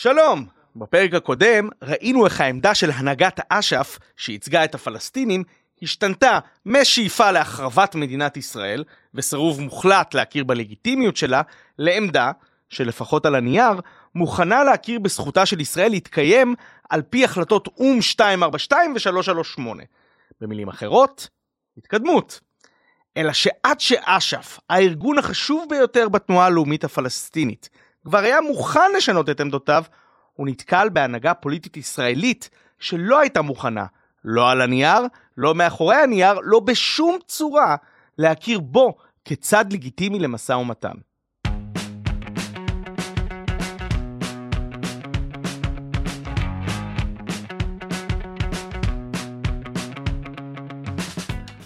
[0.00, 0.46] שלום!
[0.76, 5.44] בפרק הקודם ראינו איך העמדה של הנהגת אש"ף, שייצגה את הפלסטינים,
[5.82, 8.84] השתנתה משאיפה להחרבת מדינת ישראל,
[9.14, 11.42] וסירוב מוחלט להכיר בלגיטימיות שלה,
[11.78, 12.32] לעמדה,
[12.68, 13.80] שלפחות על הנייר,
[14.14, 16.54] מוכנה להכיר בזכותה של ישראל להתקיים
[16.90, 19.62] על פי החלטות או"ם 242 ו-338.
[20.40, 21.28] במילים אחרות,
[21.78, 22.40] התקדמות.
[23.16, 27.68] אלא שעד שאש"ף, הארגון החשוב ביותר בתנועה הלאומית הפלסטינית,
[28.04, 29.82] כבר היה מוכן לשנות את עמדותיו,
[30.34, 33.84] הוא נתקל בהנהגה פוליטית ישראלית שלא הייתה מוכנה,
[34.24, 35.00] לא על הנייר,
[35.36, 37.76] לא מאחורי הנייר, לא בשום צורה,
[38.18, 38.94] להכיר בו
[39.24, 40.94] כצד לגיטימי למשא ומתן.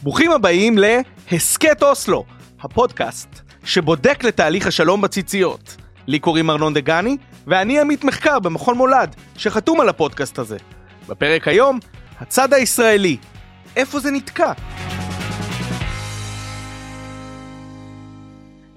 [0.03, 2.25] ברוכים הבאים להסכת אוסלו,
[2.61, 3.29] הפודקאסט
[3.65, 5.82] שבודק לתהליך השלום בציציות.
[6.07, 7.17] לי קוראים ארנון דגני,
[7.47, 10.57] ואני עמית מחקר במכון מולד, שחתום על הפודקאסט הזה.
[11.09, 11.79] בפרק היום,
[12.21, 13.17] הצד הישראלי.
[13.77, 14.53] איפה זה נתקע?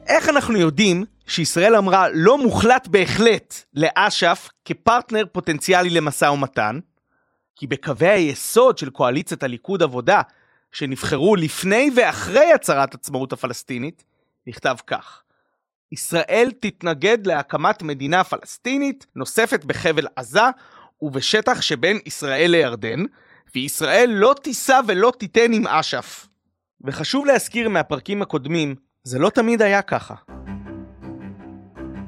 [0.08, 6.80] איך אנחנו יודעים שישראל אמרה לא מוחלט בהחלט לאש"ף כפרטנר פוטנציאלי למשא ומתן?
[7.56, 10.22] כי בקווי היסוד של קואליציית הליכוד עבודה,
[10.72, 14.04] שנבחרו לפני ואחרי הצהרת עצמאות הפלסטינית,
[14.48, 15.24] נכתב כך:
[15.96, 20.42] ישראל תתנגד להקמת מדינה פלסטינית נוספת בחבל עזה
[21.02, 23.00] ובשטח שבין ישראל לירדן,
[23.56, 26.28] וישראל לא תישא ולא תיתן עם אש"ף.
[26.82, 30.16] וחשוב להזכיר מהפרקים הקודמים, זה לא תמיד היה ככה.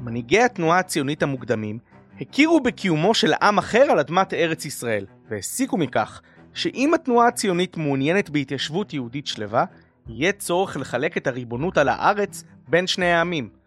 [0.00, 1.78] מנהיגי התנועה הציונית המוקדמים
[2.20, 6.20] הכירו בקיומו של עם אחר על אדמת ארץ ישראל, והסיקו מכך
[6.54, 9.64] שאם התנועה הציונית מעוניינת בהתיישבות יהודית שלווה,
[10.08, 13.57] יהיה צורך לחלק את הריבונות על הארץ בין שני העמים.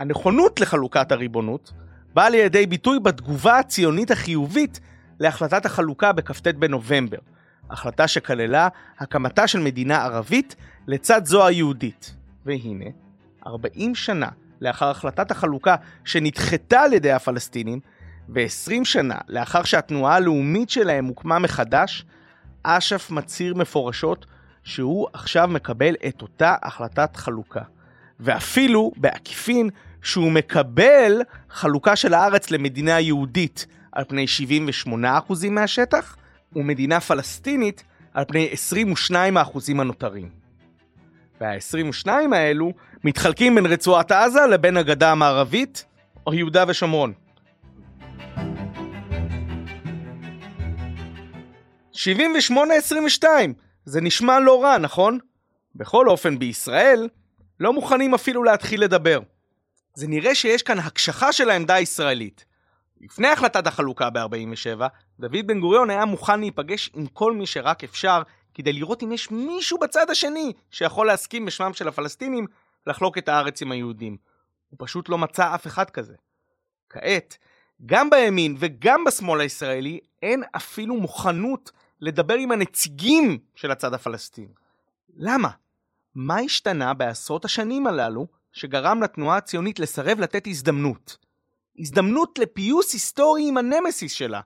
[0.00, 1.72] הנכונות לחלוקת הריבונות
[2.14, 4.80] באה לידי ביטוי בתגובה הציונית החיובית
[5.20, 7.18] להחלטת החלוקה בכ"ט בנובמבר,
[7.70, 12.14] החלטה שכללה הקמתה של מדינה ערבית לצד זו היהודית.
[12.46, 12.84] והנה,
[13.46, 14.28] 40 שנה
[14.60, 17.80] לאחר החלטת החלוקה שנדחתה על ידי הפלסטינים,
[18.28, 22.04] ו-20 שנה לאחר שהתנועה הלאומית שלהם הוקמה מחדש,
[22.62, 24.26] אש"ף מצהיר מפורשות
[24.64, 27.62] שהוא עכשיו מקבל את אותה החלטת חלוקה.
[28.20, 29.70] ואפילו בעקיפין
[30.02, 34.26] שהוא מקבל חלוקה של הארץ למדינה יהודית על פני
[34.86, 34.90] 78%
[35.50, 36.16] מהשטח,
[36.56, 37.84] ומדינה פלסטינית
[38.14, 38.50] על פני
[39.10, 39.14] 22%
[39.68, 40.28] הנותרים.
[41.40, 42.72] וה-22 האלו
[43.04, 45.84] מתחלקים בין רצועת עזה לבין הגדה המערבית,
[46.26, 47.12] או יהודה ושומרון.
[51.92, 53.24] 78-22,
[53.84, 55.18] זה נשמע לא רע, נכון?
[55.74, 57.08] בכל אופן, בישראל
[57.60, 59.20] לא מוכנים אפילו להתחיל לדבר.
[60.00, 62.44] זה נראה שיש כאן הקשחה של העמדה הישראלית.
[63.00, 64.80] לפני החלטת החלוקה ב-47,
[65.20, 68.22] דוד בן גוריון היה מוכן להיפגש עם כל מי שרק אפשר,
[68.54, 72.46] כדי לראות אם יש מישהו בצד השני שיכול להסכים בשמם של הפלסטינים
[72.86, 74.16] לחלוק את הארץ עם היהודים.
[74.70, 76.14] הוא פשוט לא מצא אף אחד כזה.
[76.90, 77.38] כעת,
[77.86, 84.54] גם בימין וגם בשמאל הישראלי אין אפילו מוכנות לדבר עם הנציגים של הצד הפלסטיני.
[85.16, 85.50] למה?
[86.14, 91.16] מה השתנה בעשרות השנים הללו שגרם לתנועה הציונית לסרב לתת הזדמנות?
[91.78, 94.40] הזדמנות לפיוס היסטורי עם הנמסיס שלה.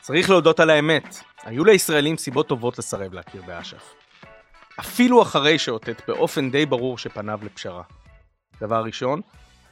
[0.00, 3.94] צריך להודות על האמת, היו לישראלים סיבות טובות לסרב להכיר באש"ף.
[4.80, 7.82] אפילו אחרי שאותת באופן די ברור שפניו לפשרה.
[8.60, 9.20] דבר ראשון,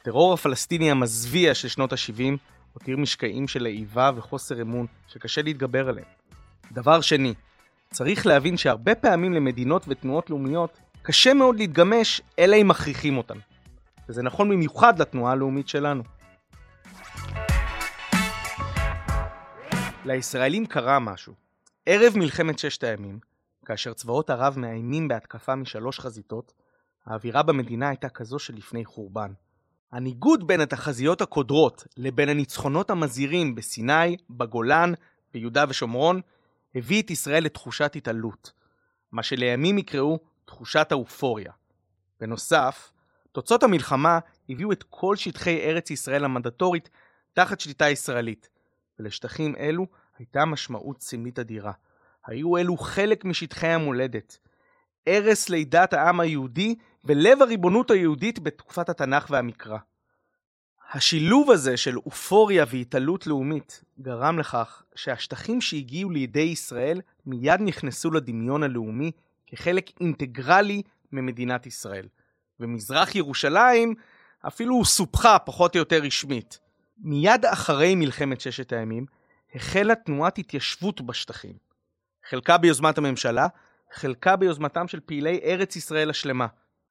[0.00, 2.36] הטרור הפלסטיני המזוויע של שנות ה-70
[2.72, 6.06] הותיר משקעים של איבה וחוסר אמון שקשה להתגבר עליהם.
[6.72, 7.34] דבר שני,
[7.90, 13.38] צריך להבין שהרבה פעמים למדינות ותנועות לאומיות קשה מאוד להתגמש אלא אם מכריחים אותן.
[14.08, 16.02] וזה נכון במיוחד לתנועה הלאומית שלנו.
[20.04, 21.34] לישראלים קרה משהו.
[21.86, 23.18] ערב מלחמת ששת הימים,
[23.64, 26.52] כאשר צבאות ערב מאיימים בהתקפה משלוש חזיתות,
[27.06, 29.32] האווירה במדינה הייתה כזו שלפני חורבן.
[29.92, 34.92] הניגוד בין התחזיות הקודרות לבין הניצחונות המזהירים בסיני, בגולן,
[35.34, 36.20] ביהודה ושומרון,
[36.74, 38.52] הביא את ישראל לתחושת התעלות,
[39.12, 41.52] מה שלימים יקראו תחושת האופוריה.
[42.20, 42.92] בנוסף,
[43.32, 44.18] תוצאות המלחמה
[44.48, 46.90] הביאו את כל שטחי ארץ ישראל המנדטורית
[47.32, 48.48] תחת שליטה ישראלית,
[48.98, 49.86] ולשטחים אלו
[50.18, 51.72] הייתה משמעות סמלית אדירה.
[52.26, 54.38] היו אלו חלק משטחי המולדת.
[55.06, 56.74] ערש לידת העם היהודי
[57.04, 59.78] ולב הריבונות היהודית בתקופת התנ"ך והמקרא.
[60.92, 68.62] השילוב הזה של אופוריה והתעלות לאומית גרם לכך שהשטחים שהגיעו לידי ישראל מיד נכנסו לדמיון
[68.62, 69.10] הלאומי
[69.46, 72.08] כחלק אינטגרלי ממדינת ישראל.
[72.60, 73.94] ומזרח ירושלים
[74.46, 76.58] אפילו סופחה פחות או יותר רשמית.
[76.98, 79.06] מיד אחרי מלחמת ששת הימים
[79.54, 81.54] החלה תנועת התיישבות בשטחים.
[82.28, 83.46] חלקה ביוזמת הממשלה,
[83.92, 86.46] חלקה ביוזמתם של פעילי ארץ ישראל השלמה.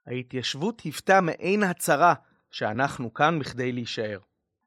[0.08, 2.14] ההתיישבות היוותה מעין הצהרה
[2.52, 4.20] שאנחנו כאן בכדי להישאר.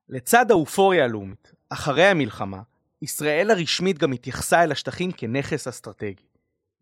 [0.08, 2.62] לצד האופוריה הלאומית, אחרי המלחמה,
[3.02, 6.24] ישראל הרשמית גם התייחסה אל השטחים כנכס אסטרטגי.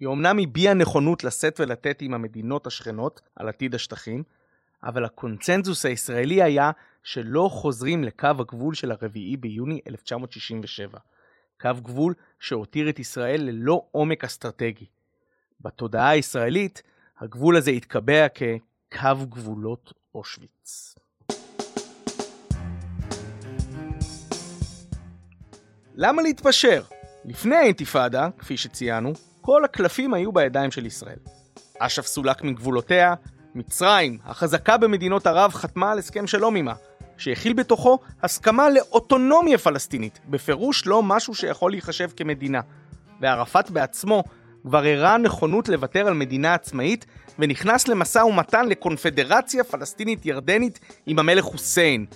[0.01, 4.23] היא אומנם הביעה נכונות לשאת ולתת עם המדינות השכנות על עתיד השטחים,
[4.83, 6.71] אבל הקונצנזוס הישראלי היה
[7.03, 10.99] שלא חוזרים לקו הגבול של הרביעי ביוני 1967.
[11.61, 14.87] קו גבול שהותיר את ישראל ללא עומק אסטרטגי.
[15.61, 16.83] בתודעה הישראלית,
[17.21, 20.95] הגבול הזה התקבע כקו גבולות אושוויץ.
[25.95, 26.83] למה להתפשר?
[27.25, 31.19] לפני האינתיפאדה, כפי שציינו, כל הקלפים היו בידיים של ישראל.
[31.79, 33.15] אש"ף סולק מגבולותיה,
[33.55, 36.75] מצרים, החזקה במדינות ערב, חתמה על הסכם שלום עימה,
[37.17, 42.61] שהכיל בתוכו הסכמה לאוטונומיה פלסטינית, בפירוש לא משהו שיכול להיחשב כמדינה.
[43.21, 44.25] וערפאת בעצמו
[44.63, 47.07] כבר הראה נכונות לוותר על מדינה עצמאית,
[47.39, 52.07] ונכנס למשא ומתן לקונפדרציה פלסטינית ירדנית עם המלך חוסיין,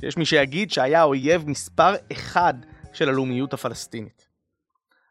[0.00, 2.54] שיש מי שיגיד שהיה האויב מספר אחד
[2.92, 4.28] של הלאומיות הפלסטינית.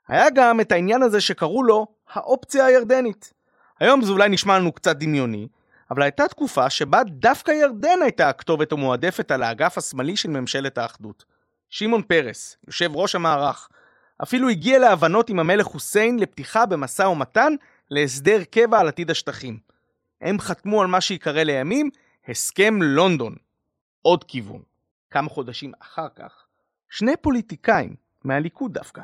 [0.07, 3.33] היה גם את העניין הזה שקראו לו האופציה הירדנית.
[3.79, 5.47] היום זה אולי נשמע לנו קצת דמיוני,
[5.91, 11.25] אבל הייתה תקופה שבה דווקא ירדן הייתה הכתובת המועדפת על האגף השמאלי של ממשלת האחדות.
[11.69, 13.69] שמעון פרס, יושב ראש המערך,
[14.23, 17.53] אפילו הגיע להבנות עם המלך חוסיין לפתיחה במשא ומתן
[17.91, 19.59] להסדר קבע על עתיד השטחים.
[20.21, 21.89] הם חתמו על מה שיקרא לימים
[22.27, 23.35] הסכם לונדון.
[24.01, 24.61] עוד כיוון.
[25.11, 26.45] כמה חודשים אחר כך,
[26.89, 29.01] שני פוליטיקאים, מהליכוד דווקא,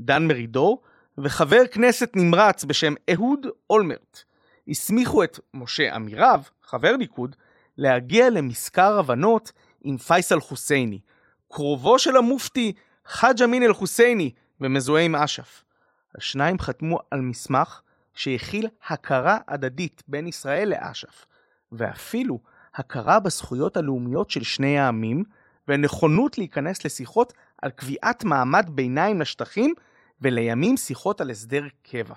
[0.00, 0.82] דן מרידור
[1.18, 4.24] וחבר כנסת נמרץ בשם אהוד אולמרט,
[4.68, 7.36] הסמיכו את משה אמירב, חבר ליכוד,
[7.78, 9.52] להגיע למזכר הבנות
[9.82, 11.00] עם פייסל חוסייני,
[11.48, 12.72] קרובו של המופתי
[13.06, 15.64] חאג' אמין אל-חוסייני ומזוהה עם אש"ף.
[16.14, 17.80] השניים חתמו על מסמך
[18.14, 21.26] שהכיל הכרה הדדית בין ישראל לאש"ף,
[21.72, 22.38] ואפילו
[22.74, 25.24] הכרה בזכויות הלאומיות של שני העמים,
[25.68, 29.74] ונכונות להיכנס לשיחות על קביעת מעמד ביניים לשטחים,
[30.20, 32.14] ולימים שיחות על הסדר קבע.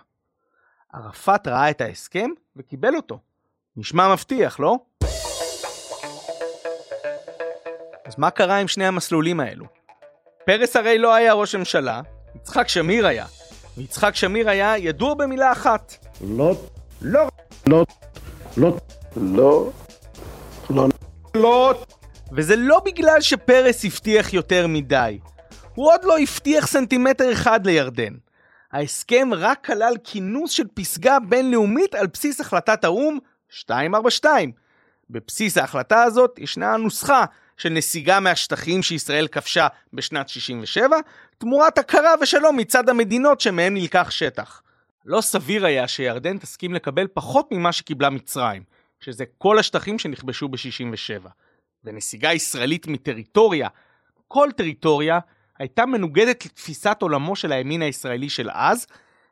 [0.94, 3.20] ערפאת ראה את ההסכם וקיבל אותו.
[3.78, 4.78] נשמע מבטיח, לא?
[8.06, 9.66] אז מה קרה עם שני המסלולים האלו?
[10.46, 12.02] פרס הרי לא היה ראש ממשלה,
[12.36, 13.26] יצחק שמיר היה.
[13.78, 16.08] ויצחק שמיר היה ידוע במילה אחת.
[16.22, 16.56] לא,
[17.02, 17.28] לא,
[17.68, 17.86] לא,
[18.58, 18.78] לא,
[19.18, 19.72] לא,
[20.70, 20.88] לא,
[21.36, 21.74] לא.
[22.32, 25.20] וזה לא בגלל שפרס הבטיח יותר מדי.
[25.76, 28.14] הוא עוד לא הבטיח סנטימטר אחד לירדן.
[28.72, 33.18] ההסכם רק כלל כינוס של פסגה בינלאומית על בסיס החלטת האו"ם
[33.70, 34.52] 242.
[35.10, 37.26] בבסיס ההחלטה הזאת ישנה הנוסחה
[37.58, 40.98] של נסיגה מהשטחים שישראל כבשה בשנת 67,
[41.38, 44.62] תמורת הכרה ושלום מצד המדינות שמהם נלקח שטח.
[45.06, 48.64] לא סביר היה שירדן תסכים לקבל פחות ממה שקיבלה מצרים,
[49.00, 51.28] שזה כל השטחים שנכבשו ב-67.
[51.84, 53.68] ונסיגה ישראלית מטריטוריה,
[54.28, 55.20] כל טריטוריה,
[55.60, 58.88] הייתה מנוגדת לתפיסת עולמו של הימין הישראלי של אז,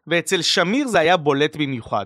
[0.07, 2.05] ואצל שמיר זה היה בולט במיוחד.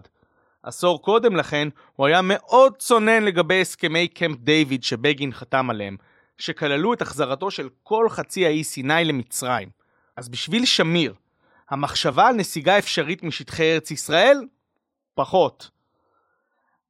[0.63, 5.97] עשור קודם לכן, הוא היה מאוד צונן לגבי הסכמי קמפ דיוויד שבגין חתם עליהם,
[6.39, 9.69] שכללו את החזרתו של כל חצי האי סיני למצרים.
[10.15, 11.13] אז בשביל שמיר,
[11.69, 14.41] המחשבה על נסיגה אפשרית משטחי ארץ ישראל?
[15.13, 15.69] פחות.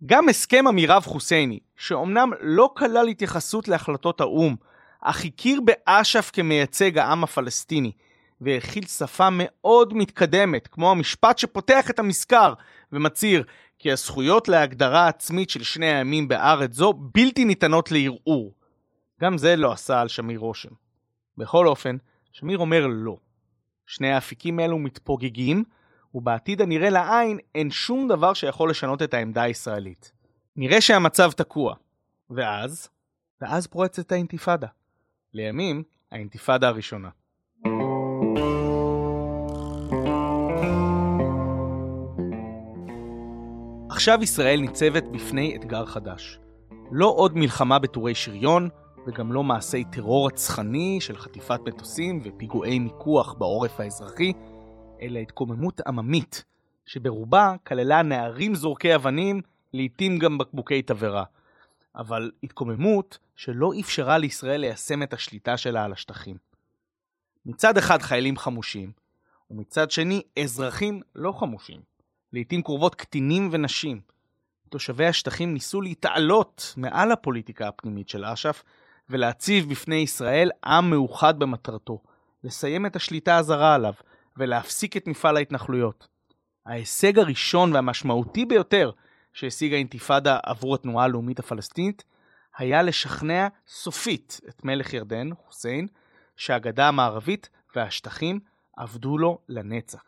[0.06, 4.56] גם הסכם אמירב חוסייני, שאומנם לא כלל התייחסות להחלטות האו"ם,
[5.02, 7.92] אך הכיר באש"ף כמייצג העם הפלסטיני,
[8.42, 12.54] והכיל שפה מאוד מתקדמת, כמו המשפט שפותח את המזכר
[12.92, 13.44] ומצהיר
[13.80, 18.54] כי הזכויות להגדרה עצמית של שני העמים בארץ זו בלתי ניתנות לערעור.
[19.20, 20.70] גם זה לא עשה על שמיר רושם.
[21.38, 21.98] בכל אופן,
[22.32, 23.18] שמיר אומר לא.
[23.86, 25.64] שני האפיקים האלו מתפוגגים,
[26.16, 30.12] ובעתיד הנראה לעין אין שום דבר שיכול לשנות את העמדה הישראלית.
[30.56, 31.76] נראה שהמצב תקוע.
[32.30, 32.90] ואז?
[33.42, 34.68] ואז פורצת האינתיפאדה.
[35.34, 37.10] לימים, האינתיפאדה הראשונה.
[43.90, 46.40] עכשיו ישראל ניצבת בפני אתגר חדש.
[46.92, 48.70] לא עוד מלחמה בטורי שריון,
[49.10, 54.34] וגם לא מעשי טרור רצחני של חטיפת מטוסים ופיגועי מיקוח בעורף האזרחי,
[55.02, 56.44] אלא התקוממות עממית,
[56.86, 59.42] שברובה כללה נערים זורקי אבנים,
[59.74, 61.24] לעתים גם בקבוקי תבערה.
[61.96, 66.38] אבל התקוממות שלא אפשרה לישראל ליישם את השליטה שלה על השטחים.
[67.46, 68.92] מצד אחד חיילים חמושים,
[69.52, 71.82] ומצד שני אזרחים לא חמושים,
[72.34, 74.02] לעתים קרובות קטינים ונשים.
[74.70, 78.64] תושבי השטחים ניסו להתעלות מעל הפוליטיקה הפנימית של אש"ף
[79.10, 82.02] ולהציב בפני ישראל עם מאוחד במטרתו,
[82.44, 83.94] לסיים את השליטה הזרה עליו
[84.38, 86.08] ולהפסיק את מפעל ההתנחלויות.
[86.66, 88.92] ההישג הראשון והמשמעותי ביותר
[89.34, 92.04] שהשיגה אינתיפאדה עבור התנועה הלאומית הפלסטינית
[92.58, 95.88] היה לשכנע סופית את מלך ירדן, חוסיין,
[96.36, 98.40] שהגדה המערבית והשטחים
[98.78, 100.04] עבדו לו לנצח.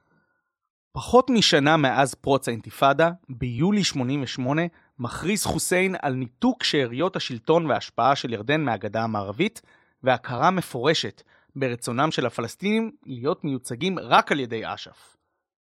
[0.91, 4.62] פחות משנה מאז פרוץ האינתיפאדה, ביולי 88,
[5.01, 9.62] מכריז חוסיין על ניתוק שאריות השלטון וההשפעה של ירדן מהגדה המערבית,
[10.03, 11.22] והכרה מפורשת
[11.55, 15.17] ברצונם של הפלסטינים להיות מיוצגים רק על ידי אש"ף.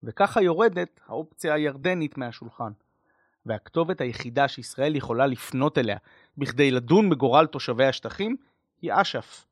[0.03, 2.71] וככה יורדת האופציה הירדנית מהשולחן.
[3.45, 5.97] והכתובת היחידה שישראל יכולה לפנות אליה
[6.37, 8.35] בכדי לדון בגורל תושבי השטחים
[8.81, 9.45] היא אש"ף.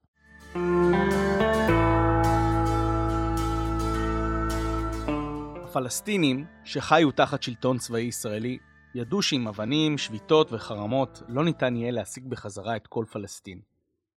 [5.64, 8.58] הפלסטינים, שחיו תחת שלטון צבאי ישראלי,
[8.96, 13.60] ידעו שעם אבנים, שביתות וחרמות לא ניתן יהיה להשיג בחזרה את כל פלסטין.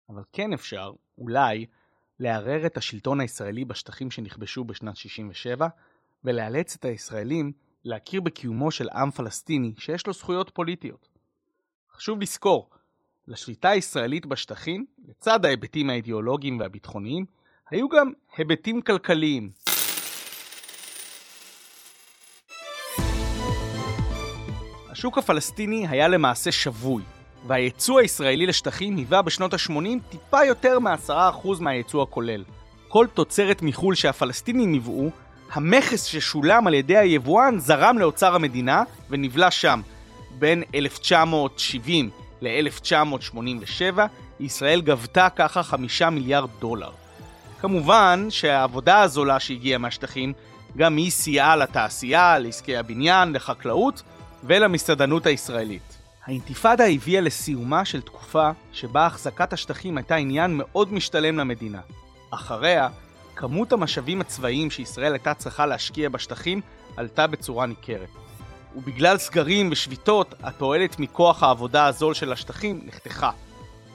[0.09, 1.67] אבל כן אפשר, אולי,
[2.21, 5.69] לערער את השלטון הישראלי בשטחים שנכבשו בשנת 67,
[6.25, 7.53] ולאלץ את הישראלים
[7.85, 11.09] להכיר בקיומו של עם פלסטיני שיש לו זכויות פוליטיות.
[11.93, 12.71] חשוב לזכור,
[13.29, 17.25] לשליטה הישראלית בשטחים, לצד ההיבטים האידיאולוגיים והביטחוניים,
[17.71, 19.66] היו גם היבטים כלכליים.
[24.97, 27.03] השוק הפלסטיני היה למעשה שבוי,
[27.47, 32.45] והייצוא הישראלי לשטחים היווה בשנות ה-80 טיפה יותר מ-10% מהייצוא הכולל.
[32.89, 35.11] כל תוצרת מחו"ל שהפלסטינים ייבאו,
[35.53, 39.81] המכס ששולם על ידי היבואן זרם לאוצר המדינה ונבלע שם.
[40.39, 42.11] בין 1970
[42.41, 44.01] ל-1987
[44.41, 46.91] ישראל גבתה ככה 5 מיליארד דולר.
[47.61, 50.33] כמובן שהעבודה הזולה שהגיעה מהשטחים
[50.77, 54.03] גם היא סייעה לתעשייה, לעסקי הבניין, לחקלאות
[54.47, 55.97] ולמסעדנות הישראלית.
[56.25, 61.81] האינתיפאדה הביאה לסיומה של תקופה שבה החזקת השטחים הייתה עניין מאוד משתלם למדינה.
[62.31, 62.89] אחריה,
[63.37, 66.61] כמות המשאבים הצבאיים שישראל הייתה צריכה להשקיע בשטחים
[66.97, 68.09] עלתה בצורה ניכרת.
[68.77, 73.31] ובגלל סגרים ושביתות, התועלת מכוח העבודה הזול של השטחים נחתכה.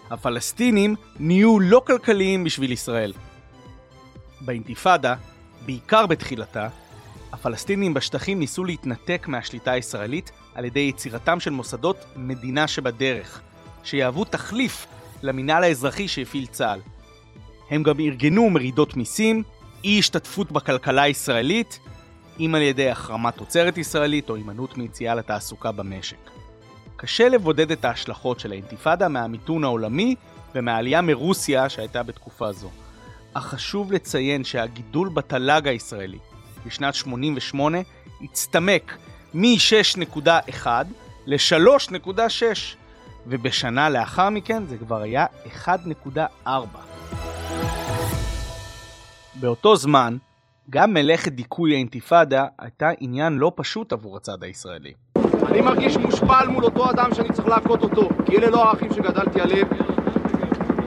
[0.10, 3.13] הפלסטינים נהיו לא כלכליים בשביל ישראל.
[4.41, 5.15] באינתיפאדה,
[5.65, 6.67] בעיקר בתחילתה,
[7.31, 13.41] הפלסטינים בשטחים ניסו להתנתק מהשליטה הישראלית על ידי יצירתם של מוסדות מדינה שבדרך,
[13.83, 14.88] שיהוו תחליף
[15.21, 16.79] למינהל האזרחי שהפעיל צה"ל.
[17.69, 19.43] הם גם ארגנו מרידות מיסים,
[19.83, 21.79] אי השתתפות בכלכלה הישראלית,
[22.39, 26.17] אם על ידי החרמת תוצרת ישראלית או הימנעות מיציאה לתעסוקה במשק.
[26.95, 30.15] קשה לבודד את ההשלכות של האינתיפאדה מהמיתון העולמי
[30.55, 32.69] ומהעלייה מרוסיה שהייתה בתקופה זו.
[33.33, 36.17] אך חשוב לציין שהגידול בתל"ג הישראלי
[36.65, 37.77] בשנת 88
[38.22, 38.98] הצטמק
[39.34, 40.68] מ-6.1
[41.25, 42.44] ל-3.6
[43.27, 45.25] ובשנה לאחר מכן זה כבר היה
[45.65, 46.50] 1.4.
[49.36, 50.18] באותו זמן,
[50.70, 54.94] גם מלאכת דיכוי האינתיפאדה הייתה עניין לא פשוט עבור הצד הישראלי.
[55.48, 59.41] אני מרגיש מושפל מול אותו אדם שאני צריך להכות אותו, כי אלה לא הערכים שגדלתי
[59.41, 59.68] עליהם,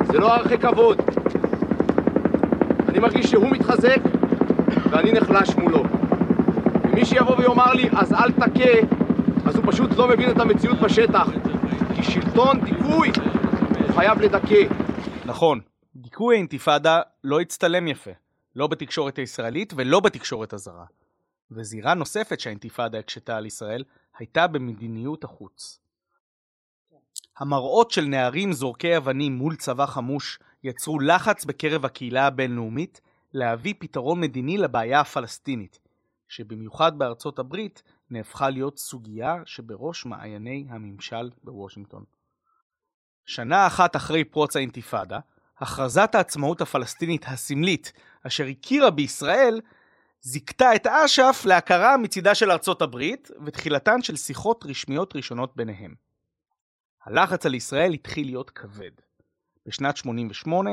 [0.07, 1.01] זה לא ערכי כבוד.
[2.89, 4.14] אני מרגיש שהוא מתחזק
[4.95, 5.83] ואני נחלש מולו.
[6.85, 8.95] ומי שיבוא ויאמר לי, אז אל תכה,
[9.47, 11.29] אז הוא פשוט לא מבין את המציאות בשטח.
[11.97, 13.11] כי שלטון דיכוי
[13.79, 14.65] הוא חייב לדכא.
[15.25, 15.61] נכון,
[15.97, 18.11] דיכוי האינתיפאדה לא הצטלם יפה.
[18.57, 20.85] לא בתקשורת הישראלית ולא בתקשורת הזרה.
[21.51, 23.85] וזירה נוספת שהאינתיפאדה הקשתה על ישראל
[24.19, 25.81] הייתה במדיניות החוץ.
[27.39, 33.01] המראות של נערים זורקי אבנים מול צבא חמוש יצרו לחץ בקרב הקהילה הבינלאומית
[33.35, 35.79] להביא פתרון מדיני לבעיה הפלסטינית,
[36.29, 42.05] שבמיוחד בארצות הברית נהפכה להיות סוגיה שבראש מעייני הממשל בוושינגטון.
[43.27, 45.19] שנה אחת אחרי פרוץ האינתיפאדה,
[45.59, 47.93] הכרזת העצמאות הפלסטינית הסמלית
[48.27, 49.61] אשר הכירה בישראל,
[50.21, 55.95] זיכתה את אש"ף להכרה מצידה של ארצות הברית ותחילתן של שיחות רשמיות ראשונות ביניהם.
[57.05, 58.91] הלחץ על ישראל התחיל להיות כבד.
[59.67, 60.71] בשנת 88,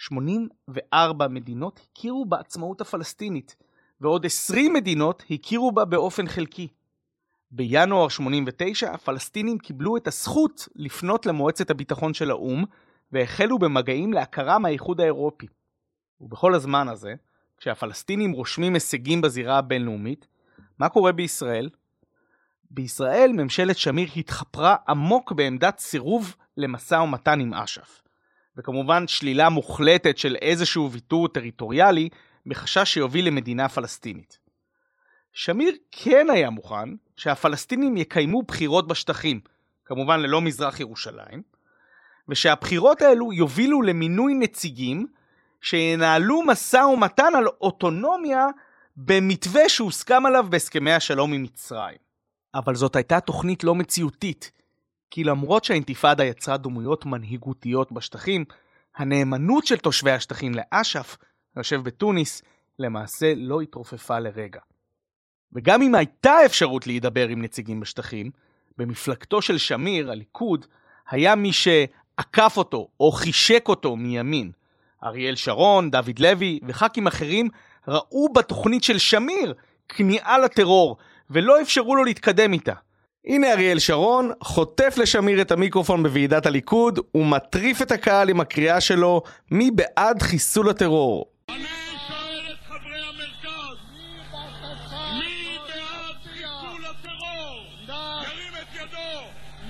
[0.00, 3.56] 84 מדינות הכירו בעצמאות הפלסטינית,
[4.00, 6.68] ועוד 20 מדינות הכירו בה באופן חלקי.
[7.50, 12.64] בינואר 89 הפלסטינים קיבלו את הזכות לפנות למועצת הביטחון של האו"ם
[13.12, 15.46] והחלו במגעים להכרה מהאיחוד האירופי.
[16.20, 17.14] ובכל הזמן הזה,
[17.58, 20.26] כשהפלסטינים רושמים הישגים בזירה הבינלאומית,
[20.78, 21.70] מה קורה בישראל?
[22.70, 28.02] בישראל ממשלת שמיר התחפרה עמוק בעמדת סירוב למשא ומתן עם אש"ף.
[28.60, 32.08] וכמובן שלילה מוחלטת של איזשהו ויתור טריטוריאלי
[32.46, 34.38] מחשש שיוביל למדינה פלסטינית.
[35.32, 39.40] שמיר כן היה מוכן שהפלסטינים יקיימו בחירות בשטחים,
[39.84, 41.42] כמובן ללא מזרח ירושלים,
[42.28, 45.06] ושהבחירות האלו יובילו למינוי נציגים
[45.60, 48.46] שינהלו משא ומתן על אוטונומיה
[48.96, 51.98] במתווה שהוסכם עליו בהסכמי השלום עם מצרים.
[52.54, 54.50] אבל זאת הייתה תוכנית לא מציאותית,
[55.10, 58.44] כי למרות שהאינתיפאדה יצרה דמויות מנהיגותיות בשטחים,
[58.96, 61.16] הנאמנות של תושבי השטחים לאש"ף,
[61.56, 62.42] היושב בתוניס,
[62.78, 64.60] למעשה לא התרופפה לרגע.
[65.52, 68.30] וגם אם הייתה אפשרות להידבר עם נציגים בשטחים,
[68.78, 70.66] במפלגתו של שמיר, הליכוד,
[71.10, 74.50] היה מי שעקף אותו או חישק אותו מימין.
[75.04, 77.48] אריאל שרון, דוד לוי וח"כים אחרים
[77.88, 79.54] ראו בתוכנית של שמיר
[79.88, 80.96] כניעה לטרור,
[81.30, 82.74] ולא אפשרו לו להתקדם איתה.
[83.26, 89.22] הנה אריאל שרון, חוטף לשמיר את המיקרופון בוועידת הליכוד, ומטריף את הקהל עם הקריאה שלו
[89.50, 91.26] מי בעד חיסול הטרור.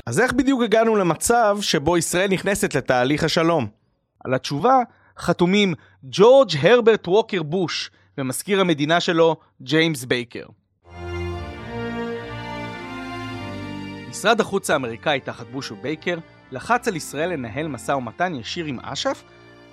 [0.06, 3.66] אז איך בדיוק הגענו למצב שבו ישראל נכנסת לתהליך השלום?
[4.24, 4.78] על התשובה
[5.18, 10.46] חתומים ג'ורג' הרברט ווקר בוש ומזכיר המדינה שלו ג'יימס בייקר.
[14.10, 16.18] משרד החוץ האמריקאי תחת בוש ובייקר
[16.52, 19.24] לחץ על ישראל לנהל משא ומתן ישיר עם אש"ף,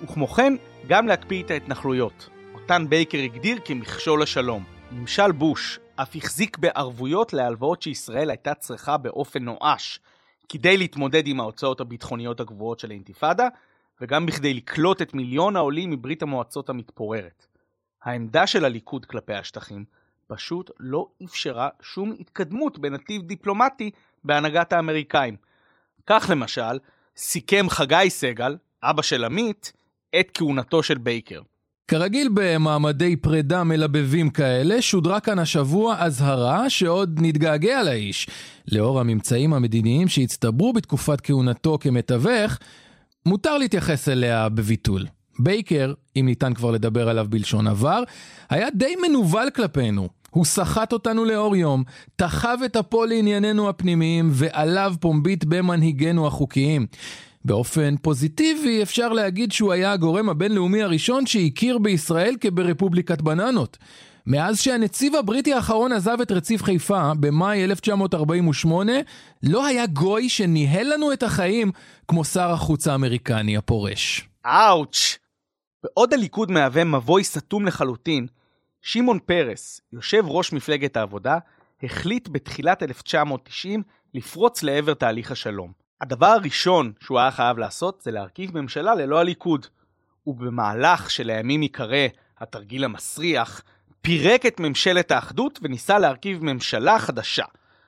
[0.02, 0.52] וכמו כן
[0.86, 4.64] גם להקפיא את ההתנחלויות, אותן בייקר הגדיר כמכשול לשלום.
[4.92, 10.00] ממשל בוש אף החזיק בערבויות להלוואות שישראל הייתה צריכה באופן נואש,
[10.48, 13.48] כדי להתמודד עם ההוצאות הביטחוניות הגבוהות של האינתיפאדה,
[14.00, 17.46] וגם בכדי לקלוט את מיליון העולים מברית המועצות המתפוררת.
[18.02, 19.84] העמדה של הליכוד כלפי השטחים
[20.26, 23.90] פשוט לא אפשרה שום התקדמות בנתיב דיפלומטי
[24.24, 25.36] בהנהגת האמריקאים.
[26.06, 26.78] כך למשל,
[27.16, 29.72] סיכם חגי סגל, אבא של עמית,
[30.20, 31.40] את כהונתו של בייקר.
[31.88, 38.28] כרגיל במעמדי פרידה מלבבים כאלה, שודרה כאן השבוע אזהרה שעוד נתגעגע לאיש.
[38.72, 42.58] לאור הממצאים המדיניים שהצטברו בתקופת כהונתו כמתווך,
[43.26, 45.06] מותר להתייחס אליה בביטול.
[45.38, 48.02] בייקר, אם ניתן כבר לדבר עליו בלשון עבר,
[48.50, 50.08] היה די מנוול כלפינו.
[50.30, 51.84] הוא סחט אותנו לאור יום,
[52.16, 56.86] תחב את אפו לענייננו הפנימיים ועליו פומבית במנהיגינו החוקיים.
[57.44, 63.78] באופן פוזיטיבי אפשר להגיד שהוא היה הגורם הבינלאומי הראשון שהכיר בישראל כברפובליקת בננות.
[64.26, 68.92] מאז שהנציב הבריטי האחרון עזב את רציף חיפה במאי 1948,
[69.42, 71.70] לא היה גוי שניהל לנו את החיים
[72.08, 74.28] כמו שר החוץ האמריקני הפורש.
[74.46, 75.18] אאוץ'!
[75.82, 78.26] בעוד הליכוד מהווה מבוי סתום לחלוטין,
[78.90, 81.38] שמעון פרס, יושב ראש מפלגת העבודה,
[81.82, 83.82] החליט בתחילת 1990
[84.14, 85.72] לפרוץ לעבר תהליך השלום.
[86.00, 89.66] הדבר הראשון שהוא היה חייב לעשות זה להרכיב ממשלה ללא הליכוד.
[90.26, 92.06] ובמהלך שלימים ייקרא
[92.38, 93.62] התרגיל המסריח,
[94.00, 97.44] פירק את ממשלת האחדות וניסה להרכיב ממשלה חדשה,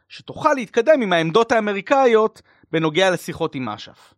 [0.08, 4.14] שתוכל להתקדם עם העמדות האמריקאיות בנוגע לשיחות עם אש"ף.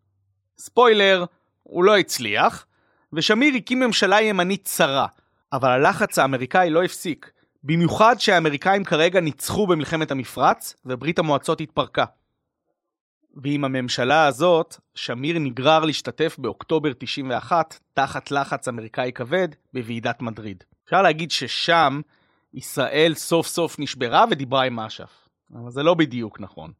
[0.58, 1.24] ספוילר,
[1.62, 2.66] הוא לא הצליח,
[3.12, 5.06] ושמיר הקים ממשלה ימנית צרה,
[5.52, 7.32] אבל הלחץ האמריקאי לא הפסיק,
[7.64, 12.04] במיוחד שהאמריקאים כרגע ניצחו במלחמת המפרץ, וברית המועצות התפרקה.
[13.42, 20.64] ועם הממשלה הזאת, שמיר נגרר להשתתף באוקטובר 91 תחת לחץ אמריקאי כבד בוועידת מדריד.
[20.84, 22.00] אפשר להגיד ששם
[22.54, 26.72] ישראל סוף סוף נשברה ודיברה עם אש"ף, אבל זה לא בדיוק נכון.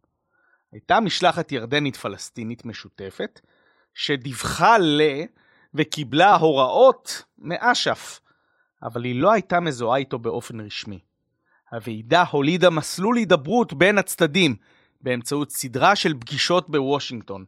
[0.72, 3.40] הייתה משלחת ירדנית פלסטינית משותפת,
[3.94, 5.00] שדיווחה ל...
[5.74, 8.20] וקיבלה הוראות מאש"ף,
[8.82, 10.98] אבל היא לא הייתה מזוהה איתו באופן רשמי.
[11.70, 14.56] הוועידה הולידה מסלול הידברות בין הצדדים,
[15.00, 17.44] באמצעות סדרה של פגישות בוושינגטון.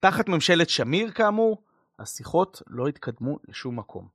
[0.00, 1.62] תחת ממשלת שמיר כאמור,
[1.98, 4.08] השיחות לא התקדמו לשום מקום.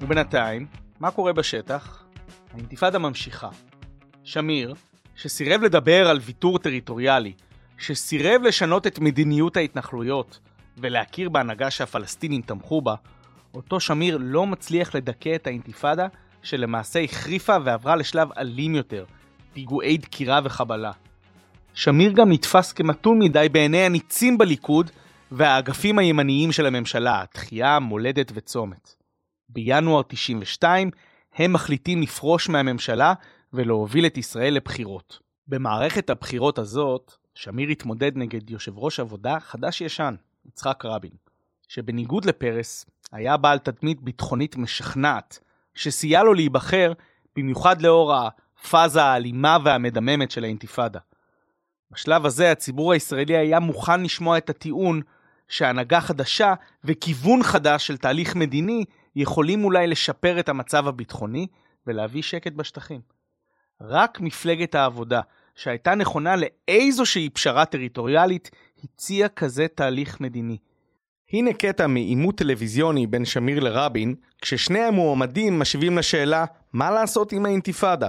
[0.00, 0.66] ובינתיים,
[1.00, 2.04] מה קורה בשטח?
[2.52, 3.48] האינתיפאדה ממשיכה.
[4.24, 4.74] שמיר,
[5.14, 7.32] שסירב לדבר על ויתור טריטוריאלי,
[7.78, 10.40] שסירב לשנות את מדיניות ההתנחלויות
[10.80, 12.94] ולהכיר בהנהגה שהפלסטינים תמכו בה,
[13.54, 16.06] אותו שמיר לא מצליח לדכא את האינתיפאדה
[16.42, 19.04] שלמעשה החריפה ועברה לשלב אלים יותר,
[19.52, 20.92] פיגועי דקירה וחבלה.
[21.74, 24.90] שמיר גם נתפס כמתון מדי בעיני הניצים בליכוד
[25.32, 28.94] והאגפים הימניים של הממשלה, תחייה, מולדת וצומת.
[29.48, 30.90] בינואר 92
[31.34, 33.14] הם מחליטים לפרוש מהממשלה
[33.52, 35.18] ולהוביל את ישראל לבחירות.
[35.46, 40.14] במערכת הבחירות הזאת, שמיר התמודד נגד יושב ראש עבודה חדש-ישן,
[40.48, 41.10] יצחק רבין,
[41.68, 45.38] שבניגוד לפרס, היה בעל תדמית ביטחונית משכנעת,
[45.74, 46.92] שסייע לו להיבחר,
[47.36, 50.98] במיוחד לאור הפאזה האלימה והמדממת של האינתיפאדה.
[51.90, 55.00] בשלב הזה הציבור הישראלי היה מוכן לשמוע את הטיעון
[55.48, 58.84] שהנהגה חדשה וכיוון חדש של תהליך מדיני
[59.16, 61.46] יכולים אולי לשפר את המצב הביטחוני
[61.86, 63.00] ולהביא שקט בשטחים.
[63.80, 65.20] רק מפלגת העבודה,
[65.54, 68.50] שהייתה נכונה לאיזושהי פשרה טריטוריאלית,
[68.84, 70.56] הציעה כזה תהליך מדיני.
[71.32, 78.08] הנה קטע מעימות טלוויזיוני בין שמיר לרבין, כששני המועמדים משיבים לשאלה מה לעשות עם האינתיפאדה.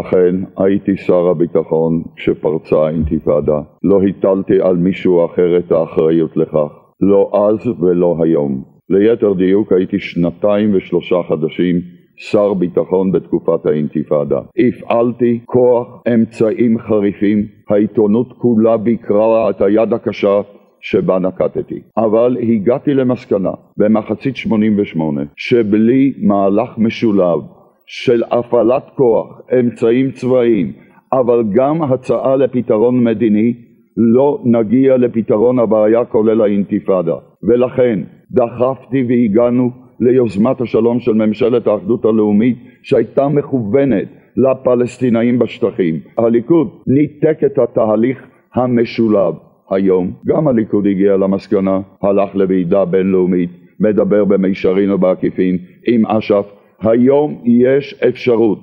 [0.00, 3.60] אכן, הייתי שר הביטחון כשפרצה האינתיפאדה.
[3.82, 6.72] לא הטלתי על מישהו אחר את האחריות לכך.
[7.00, 8.64] לא אז ולא היום.
[8.88, 11.80] ליתר דיוק הייתי שנתיים ושלושה חודשים
[12.16, 14.40] שר ביטחון בתקופת האינתיפאדה.
[14.58, 20.40] הפעלתי כוח, אמצעים חריפים, העיתונות כולה ביקרה את היד הקשה
[20.80, 21.80] שבה נקטתי.
[21.96, 27.38] אבל הגעתי למסקנה במחצית 88 שבלי מהלך משולב
[27.86, 30.72] של הפעלת כוח, אמצעים צבאיים,
[31.12, 33.54] אבל גם הצעה לפתרון מדיני,
[33.96, 37.14] לא נגיע לפתרון הבעיה כולל האינתיפאדה.
[37.42, 38.00] ולכן
[38.30, 46.00] דחפתי והגענו ליוזמת השלום של ממשלת האחדות הלאומית שהייתה מכוונת לפלסטינאים בשטחים.
[46.18, 49.34] הליכוד ניתק את התהליך המשולב.
[49.70, 56.46] היום גם הליכוד הגיע למסקנה, הלך לוועידה בינלאומית, מדבר במישרין ובעקיפין עם אש"ף.
[56.80, 58.58] היום יש אפשרות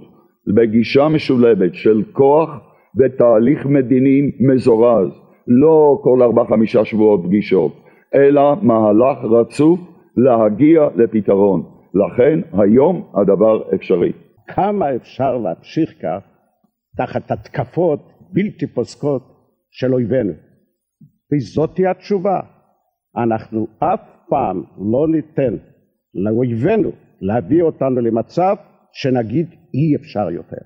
[0.47, 2.49] בגישה משולבת של כוח
[2.99, 5.07] ותהליך מדיני מזורז,
[5.47, 7.71] לא כל ארבע חמישה שבועות פגישות,
[8.15, 9.79] אלא מהלך רצוף
[10.17, 11.63] להגיע לפתרון.
[11.93, 14.11] לכן היום הדבר אפשרי.
[14.47, 16.23] כמה אפשר להמשיך כך
[16.97, 17.99] תחת התקפות
[18.33, 19.23] בלתי פוסקות
[19.71, 20.33] של אויבינו?
[21.33, 22.39] וזאתי התשובה.
[23.17, 25.55] אנחנו אף פעם לא ניתן
[26.13, 28.55] לאויבינו להביא אותנו למצב
[28.93, 30.61] שנגיד אי אפשר יותר.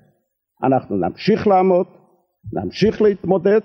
[0.64, 1.86] אנחנו נמשיך לעמוד,
[2.52, 3.60] נמשיך להתמודד,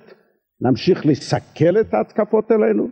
[0.61, 2.87] נמשיך לסכל את ההתקפות אלינו,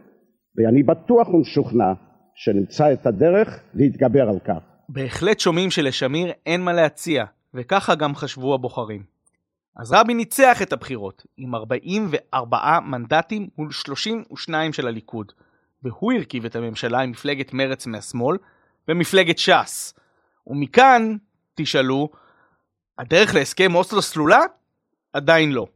[0.58, 1.94] ואני בטוח ומשוכנע
[2.36, 4.60] שנמצא את הדרך להתגבר על כך.
[4.90, 9.04] בהחלט שומעים שלשמיר אין מה להציע, וככה גם חשבו הבוחרים.
[9.76, 15.32] אז רבין ניצח את הבחירות, עם 44 מנדטים מול 32 של הליכוד,
[15.84, 18.38] והוא הרכיב את הממשלה עם מפלגת מרץ מהשמאל
[18.88, 19.94] ומפלגת ש"ס.
[20.48, 21.16] ומכאן,
[21.56, 22.10] תשאלו,
[22.98, 24.40] הדרך להסכם אוסלו סלולה?
[25.14, 25.68] עדיין לא.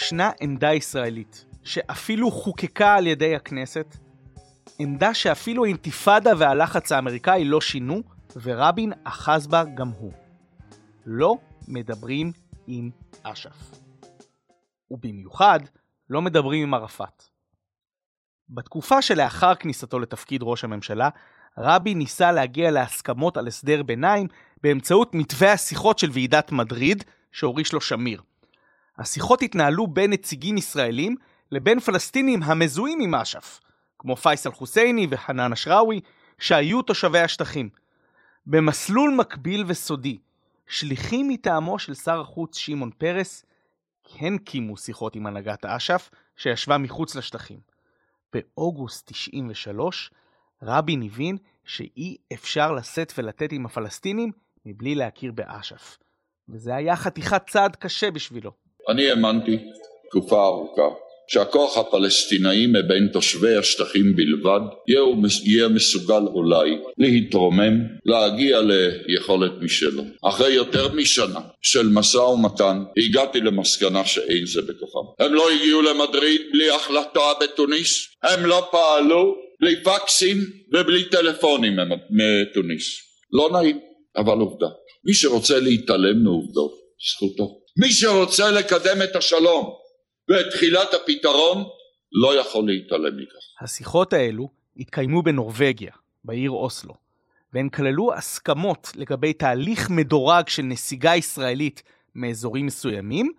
[0.00, 3.96] ישנה עמדה ישראלית, שאפילו חוקקה על ידי הכנסת,
[4.78, 8.02] עמדה שאפילו האינתיפאדה והלחץ האמריקאי לא שינו,
[8.42, 10.12] ורבין אחז בה גם הוא.
[11.06, 11.36] לא
[11.68, 12.32] מדברים
[12.66, 12.90] עם
[13.22, 13.80] אש"ף.
[14.90, 15.60] ובמיוחד,
[16.10, 17.22] לא מדברים עם ערפאת.
[18.48, 21.08] בתקופה שלאחר כניסתו לתפקיד ראש הממשלה,
[21.58, 24.26] רבין ניסה להגיע להסכמות על הסדר ביניים
[24.62, 28.22] באמצעות מתווה השיחות של ועידת מדריד, שהוריש לו שמיר.
[29.00, 31.16] השיחות התנהלו בין נציגים ישראלים
[31.52, 33.60] לבין פלסטינים המזוהים עם אש"ף,
[33.98, 36.00] כמו פייסל חוסייני וחנן אשראוי,
[36.38, 37.68] שהיו תושבי השטחים.
[38.46, 40.18] במסלול מקביל וסודי,
[40.66, 43.44] שליחים מטעמו של שר החוץ שמעון פרס
[44.04, 47.60] כן קיימו שיחות עם הנהגת אש"ף, שישבה מחוץ לשטחים.
[48.32, 50.10] באוגוסט 93,
[50.62, 54.32] רבין הבין שאי אפשר לשאת ולתת עם הפלסטינים
[54.66, 55.98] מבלי להכיר באש"ף.
[56.48, 58.69] וזה היה חתיכת צעד קשה בשבילו.
[58.88, 59.58] אני האמנתי
[60.10, 60.96] תקופה ארוכה
[61.32, 64.60] שהכוח הפלסטינאי מבין תושבי השטחים בלבד
[65.44, 70.02] יהיה מסוגל אולי להתרומם, להגיע ליכולת משלו.
[70.22, 75.24] אחרי יותר משנה של משא ומתן הגעתי למסקנה שאין זה בכוחם.
[75.24, 80.36] הם לא הגיעו למדריד בלי החלטה בתוניס, הם לא פעלו בלי פקסים
[80.72, 81.76] ובלי טלפונים
[82.10, 82.98] מתוניס.
[83.32, 83.78] לא נעים,
[84.16, 84.68] אבל עובדה.
[85.04, 86.72] מי שרוצה להתעלם מעובדות,
[87.12, 87.59] זכותו.
[87.76, 89.74] מי שרוצה לקדם את השלום
[90.28, 91.64] ואת תחילת הפתרון
[92.12, 93.62] לא יכול להתעלם מכך.
[93.64, 95.92] השיחות האלו התקיימו בנורבגיה,
[96.24, 96.94] בעיר אוסלו,
[97.52, 101.82] והן כללו הסכמות לגבי תהליך מדורג של נסיגה ישראלית
[102.14, 103.32] מאזורים מסוימים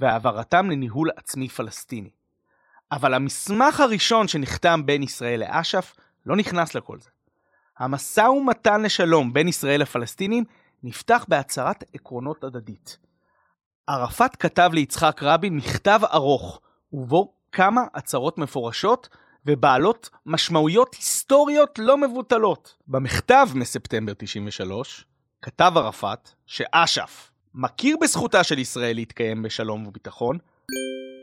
[0.00, 2.10] והעברתם לניהול עצמי פלסטיני.
[2.92, 5.94] אבל המסמך הראשון שנחתם בין ישראל לאש"ף
[6.26, 7.10] לא נכנס לכל זה.
[7.78, 10.44] המשא ומתן לשלום בין ישראל לפלסטינים
[10.82, 12.98] נפתח בהצהרת עקרונות הדדית.
[13.86, 16.60] ערפאת כתב ליצחק רבין מכתב ארוך,
[16.92, 19.08] ובו כמה הצהרות מפורשות
[19.46, 22.76] ובעלות משמעויות היסטוריות לא מבוטלות.
[22.88, 25.04] במכתב מספטמבר 93
[25.42, 30.38] כתב ערפאת שאש"ף מכיר בזכותה של ישראל להתקיים בשלום וביטחון,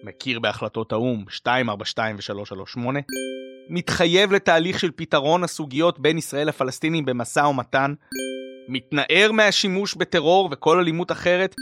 [0.03, 2.79] מכיר בהחלטות האו"ם 242 ו-338,
[3.69, 7.93] מתחייב לתהליך של פתרון הסוגיות בין ישראל לפלסטינים במשא ומתן,
[8.67, 11.55] מתנער מהשימוש בטרור וכל אלימות אחרת,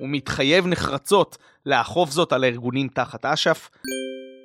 [0.00, 3.70] ומתחייב נחרצות לאכוף זאת על הארגונים תחת אש"ף,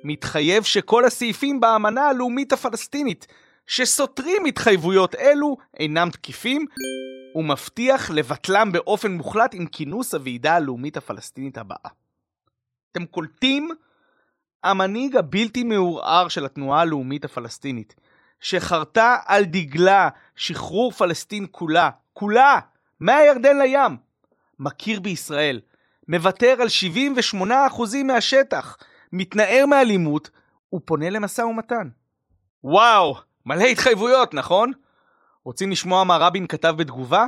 [0.04, 3.26] מתחייב שכל הסעיפים באמנה הלאומית הפלסטינית
[3.66, 6.66] שסותרים התחייבויות אלו אינם תקיפים,
[7.34, 11.90] ומבטיח לבטלם באופן מוחלט עם כינוס הוועידה הלאומית הפלסטינית הבאה.
[12.92, 13.70] אתם קולטים?
[14.64, 17.94] המנהיג הבלתי מעורער של התנועה הלאומית הפלסטינית,
[18.40, 22.58] שחרתה על דגלה שחרור פלסטין כולה, כולה,
[23.00, 23.96] מהירדן לים,
[24.58, 25.60] מכיר בישראל,
[26.08, 26.68] מוותר על
[27.42, 27.44] 78%
[28.04, 28.76] מהשטח,
[29.12, 30.30] מתנער מאלימות,
[30.74, 31.88] ופונה למשא ומתן.
[32.64, 34.72] וואו, מלא התחייבויות, נכון?
[35.44, 37.26] רוצים לשמוע מה רבין כתב בתגובה?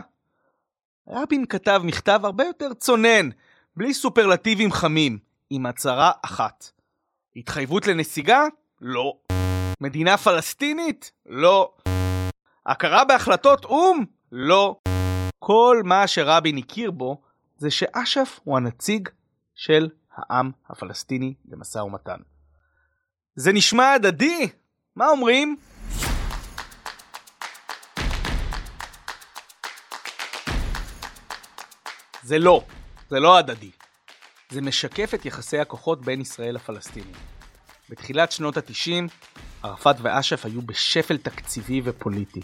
[1.09, 3.29] רבין כתב מכתב הרבה יותר צונן,
[3.77, 5.19] בלי סופרלטיבים חמים,
[5.51, 6.71] עם הצהרה אחת.
[7.37, 8.43] התחייבות לנסיגה?
[8.81, 9.17] לא.
[9.81, 11.13] מדינה פלסטינית?
[11.27, 11.73] לא.
[12.67, 14.05] הכרה בהחלטות או"ם?
[14.33, 14.77] לא.
[15.39, 17.21] כל מה שרבין הכיר בו
[17.57, 19.09] זה שאש"ף הוא הנציג
[19.55, 22.19] של העם הפלסטיני למשא ומתן.
[23.35, 24.49] זה נשמע הדדי?
[24.97, 25.57] מה אומרים?
[32.23, 32.65] זה לא,
[33.09, 33.71] זה לא הדדי.
[34.51, 37.15] זה משקף את יחסי הכוחות בין ישראל לפלסטינים.
[37.91, 39.11] בתחילת שנות ה-90,
[39.63, 42.41] ערפאת ואש"ף היו בשפל תקציבי ופוליטי.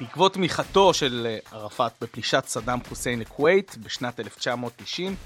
[0.00, 5.16] בעקבות תמיכתו של אה, ערפאת בפלישת סדאם חוסיין לכווית בשנת 1990,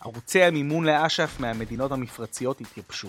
[0.00, 3.08] ערוצי המימון לאש"ף מהמדינות המפרציות התייבשו.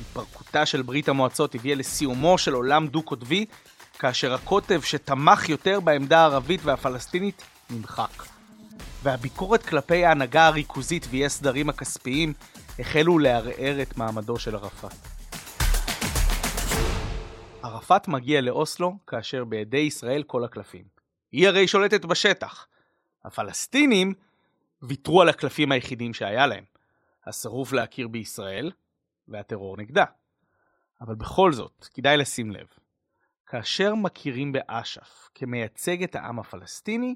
[0.00, 3.46] התפרקותה של ברית המועצות הביאה לסיומו של עולם דו-קוטבי,
[3.98, 8.22] כאשר הקוטב שתמך יותר בעמדה הערבית והפלסטינית נמחק.
[9.02, 12.32] והביקורת כלפי ההנהגה הריכוזית ואי הסדרים הכספיים
[12.78, 15.17] החלו לערער את מעמדו של ערפאת.
[17.62, 20.84] ערפאת מגיע לאוסלו כאשר בידי ישראל כל הקלפים.
[21.32, 22.66] היא הרי שולטת בשטח.
[23.24, 24.14] הפלסטינים
[24.82, 26.64] ויתרו על הקלפים היחידים שהיה להם,
[27.26, 28.72] הסירוב להכיר בישראל
[29.28, 30.04] והטרור נגדה.
[31.00, 32.66] אבל בכל זאת, כדאי לשים לב,
[33.46, 37.14] כאשר מכירים באש"ף כמייצג את העם הפלסטיני,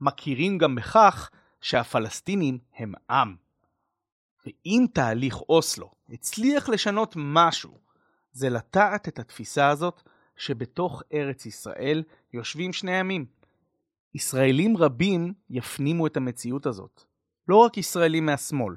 [0.00, 3.36] מכירים גם בכך שהפלסטינים הם עם.
[4.46, 7.85] ואם תהליך אוסלו הצליח לשנות משהו,
[8.36, 10.02] זה לטעת את התפיסה הזאת
[10.36, 13.26] שבתוך ארץ ישראל יושבים שני עמים.
[14.14, 17.04] ישראלים רבים יפנימו את המציאות הזאת,
[17.48, 18.74] לא רק ישראלים מהשמאל.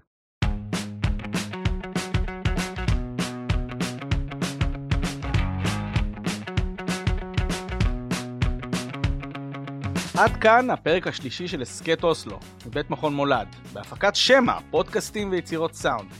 [10.17, 16.11] עד כאן הפרק השלישי של הסכת אוסלו, מבית מכון מולד, בהפקת שמע, פודקאסטים ויצירות סאונד.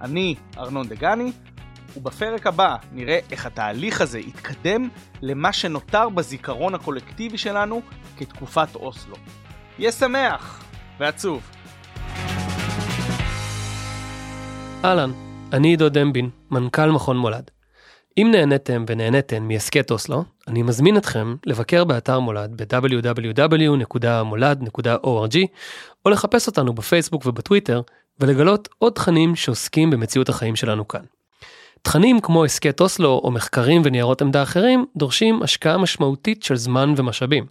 [0.00, 1.32] אני ארנון דגני,
[1.96, 4.88] ובפרק הבא נראה איך התהליך הזה יתקדם
[5.22, 7.82] למה שנותר בזיכרון הקולקטיבי שלנו
[8.16, 9.16] כתקופת אוסלו.
[9.78, 10.64] יהיה שמח
[11.00, 11.50] ועצוב.
[14.84, 15.10] אהלן,
[15.52, 17.50] אני עידו דמבין, מנכ"ל מכון מולד.
[18.18, 25.36] אם נהניתם ונהניתן מהסכת אוסלו, אני מזמין אתכם לבקר באתר מולד ב-www.מולד.org
[26.04, 27.82] או לחפש אותנו בפייסבוק ובטוויטר
[28.20, 31.04] ולגלות עוד תכנים שעוסקים במציאות החיים שלנו כאן.
[31.82, 37.46] תכנים כמו הסכת אוסלו או מחקרים וניירות עמדה אחרים דורשים השקעה משמעותית של זמן ומשאבים.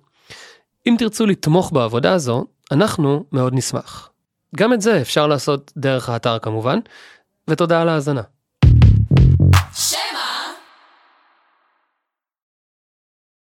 [0.88, 4.10] אם תרצו לתמוך בעבודה הזו, אנחנו מאוד נשמח.
[4.56, 6.80] גם את זה אפשר לעשות דרך האתר כמובן,
[7.48, 8.22] ותודה על ההאזנה.